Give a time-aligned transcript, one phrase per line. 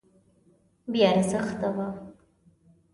[0.91, 1.87] بې ارزښته وه.